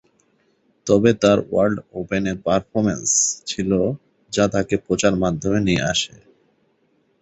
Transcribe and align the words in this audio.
তবে 0.87 1.11
তার 1.21 1.39
ওয়ার্ল্ড 1.43 1.77
ওপেনের 1.99 2.37
পারফরম্যান্স 2.45 3.09
ছিল 3.45 3.71
যা 4.33 4.45
তাকে 4.53 4.75
প্রচার 4.85 5.13
মাধ্যমে 5.23 5.59
নিয়ে 5.67 5.83
আসে। 5.93 6.13